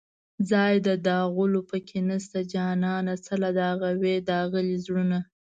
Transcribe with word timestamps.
ځای 0.49 0.73
د 0.87 0.89
داغلو 1.07 1.61
په 1.69 1.77
کې 1.87 1.99
نشته 2.09 2.39
جانانه 2.53 3.13
څله 3.25 3.49
داغوې 3.59 4.15
داغلي 4.31 4.77
زړونه 4.85 5.19